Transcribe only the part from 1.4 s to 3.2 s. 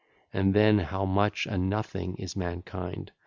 a nothing is mankind!